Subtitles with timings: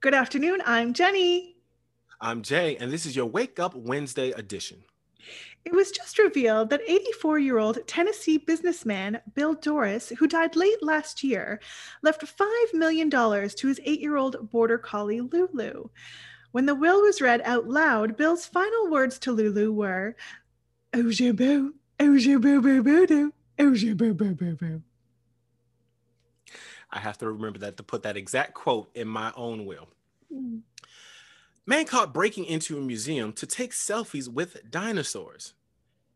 [0.00, 0.62] Good afternoon.
[0.64, 1.56] I'm Jenny.
[2.20, 4.84] I'm Jay, and this is your Wake Up Wednesday edition.
[5.64, 10.80] It was just revealed that 84 year old Tennessee businessman Bill Dorris, who died late
[10.82, 11.60] last year,
[12.04, 15.88] left $5 million to his eight year old border collie Lulu.
[16.52, 20.14] When the will was read out loud, Bill's final words to Lulu were,
[20.94, 24.82] Oh, boo, oh, boo, boo, boo, doo, oh, boo, boo, boo, boo.
[26.90, 29.88] I have to remember that to put that exact quote in my own will.
[30.32, 30.60] Mm.
[31.66, 35.54] Man caught breaking into a museum to take selfies with dinosaurs.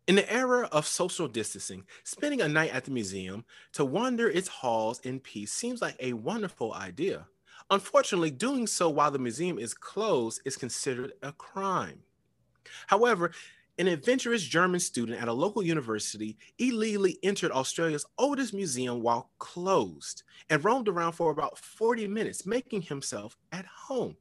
[0.06, 4.48] In the era of social distancing, spending a night at the museum to wander its
[4.48, 7.26] halls in peace seems like a wonderful idea.
[7.70, 12.00] Unfortunately, doing so while the museum is closed is considered a crime.
[12.86, 13.32] However,
[13.80, 20.22] an adventurous German student at a local university illegally entered Australia's oldest museum while closed
[20.50, 24.14] and roamed around for about 40 minutes, making himself at home.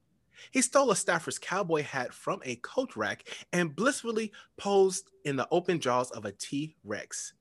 [0.50, 5.46] He stole a staffer's cowboy hat from a coat rack and blissfully posed in the
[5.50, 7.34] open jaws of a T Rex,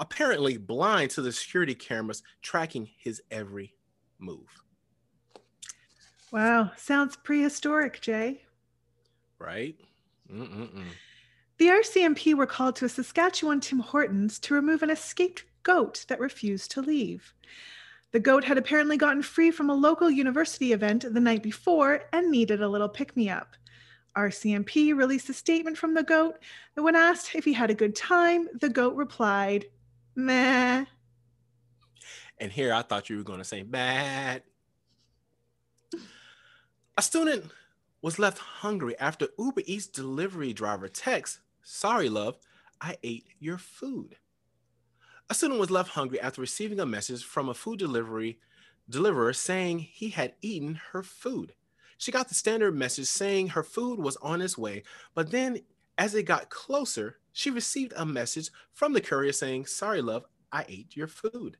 [0.00, 3.74] apparently blind to the security cameras tracking his every
[4.18, 4.48] move.
[6.32, 8.40] Wow, sounds prehistoric, Jay.
[9.38, 9.76] Right?
[10.32, 10.86] Mm-mm-mm.
[11.58, 16.20] The RCMP were called to a Saskatchewan Tim Hortons to remove an escaped goat that
[16.20, 17.32] refused to leave.
[18.12, 22.30] The goat had apparently gotten free from a local university event the night before and
[22.30, 23.56] needed a little pick me up.
[24.16, 26.36] RCMP released a statement from the goat
[26.74, 29.64] that, when asked if he had a good time, the goat replied,
[30.14, 30.84] Meh.
[32.38, 34.42] And here I thought you were going to say bad.
[36.98, 37.50] A student
[38.02, 42.38] was left hungry after Uber Eats delivery driver texts Sorry, love,
[42.80, 44.14] I ate your food.
[45.28, 48.38] A student was left hungry after receiving a message from a food delivery
[48.88, 51.54] deliverer saying he had eaten her food.
[51.98, 55.58] She got the standard message saying her food was on its way, but then
[55.98, 60.66] as it got closer, she received a message from the courier saying, Sorry, love, I
[60.68, 61.56] ate your food.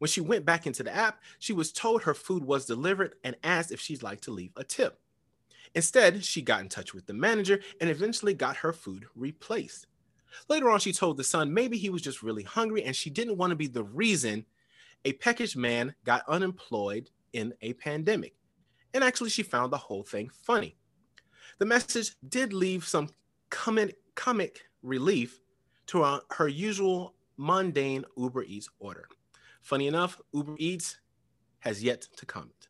[0.00, 3.36] When she went back into the app, she was told her food was delivered and
[3.42, 5.00] asked if she'd like to leave a tip.
[5.74, 9.86] Instead, she got in touch with the manager and eventually got her food replaced.
[10.48, 13.36] Later on, she told the Sun maybe he was just really hungry and she didn't
[13.36, 14.44] want to be the reason
[15.04, 18.34] a peckish man got unemployed in a pandemic.
[18.92, 20.76] And actually, she found the whole thing funny.
[21.58, 23.08] The message did leave some
[23.50, 25.40] comic, comic relief
[25.86, 29.08] to her, her usual mundane Uber Eats order.
[29.62, 30.98] Funny enough, Uber Eats
[31.60, 32.68] has yet to comment.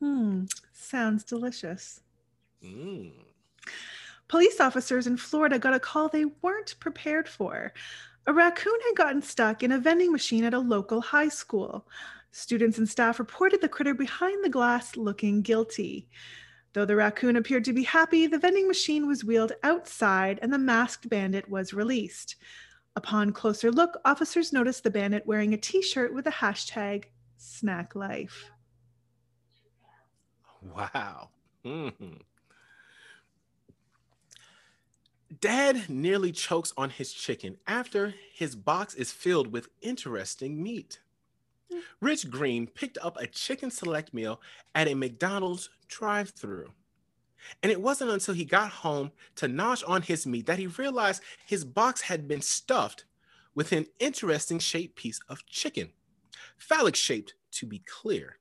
[0.00, 2.00] Hmm, sounds delicious.
[2.62, 3.12] Mm.
[4.28, 7.72] Police officers in Florida got a call they weren't prepared for.
[8.26, 11.86] A raccoon had gotten stuck in a vending machine at a local high school.
[12.30, 16.08] Students and staff reported the critter behind the glass looking guilty.
[16.74, 20.58] Though the raccoon appeared to be happy, the vending machine was wheeled outside and the
[20.58, 22.36] masked bandit was released.
[22.96, 27.04] Upon closer look, officers noticed the bandit wearing a t shirt with the hashtag
[27.38, 28.50] snack life.
[30.62, 31.30] Wow.
[31.64, 32.14] Mm-hmm.
[35.40, 41.00] Dad nearly chokes on his chicken after his box is filled with interesting meat.
[42.00, 44.40] Rich Green picked up a chicken select meal
[44.74, 46.72] at a McDonald's drive through.
[47.62, 51.22] And it wasn't until he got home to nosh on his meat that he realized
[51.46, 53.04] his box had been stuffed
[53.54, 55.90] with an interesting shaped piece of chicken,
[56.56, 58.37] phallic shaped to be clear.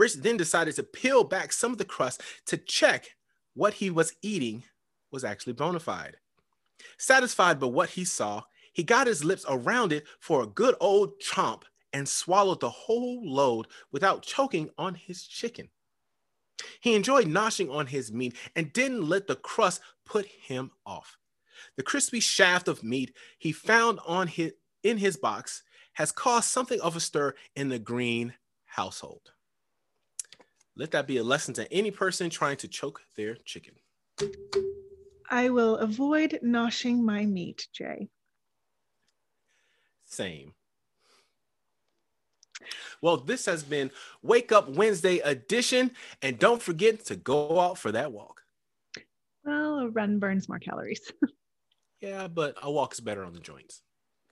[0.00, 3.16] Rich then decided to peel back some of the crust to check
[3.52, 4.64] what he was eating
[5.10, 6.16] was actually bona fide.
[6.96, 11.20] Satisfied by what he saw, he got his lips around it for a good old
[11.20, 15.68] chomp and swallowed the whole load without choking on his chicken.
[16.80, 21.18] He enjoyed noshing on his meat and didn't let the crust put him off.
[21.76, 25.62] The crispy shaft of meat he found on his, in his box
[25.92, 28.32] has caused something of a stir in the Green
[28.64, 29.32] household.
[30.76, 33.74] Let that be a lesson to any person trying to choke their chicken.
[35.30, 38.08] I will avoid noshing my meat, Jay.
[40.04, 40.54] Same.
[43.00, 43.90] Well, this has been
[44.22, 45.92] Wake Up Wednesday edition.
[46.20, 48.42] And don't forget to go out for that walk.
[49.44, 51.00] Well, a run burns more calories.
[52.00, 53.82] yeah, but a walk is better on the joints.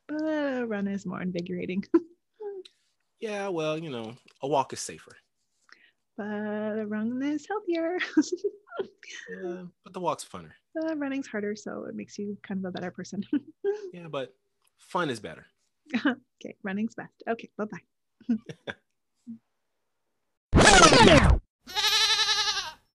[0.07, 1.85] But a run is more invigorating.
[3.21, 5.17] yeah, well, you know, a walk is safer.
[6.19, 7.97] But a run is healthier.
[9.31, 10.51] yeah, but the walk's funner.
[10.87, 13.21] Uh, running's harder, so it makes you kind of a better person.
[13.93, 14.33] yeah, but
[14.77, 15.45] fun is better.
[16.07, 17.21] okay, running's best.
[17.29, 18.75] Okay, bye bye.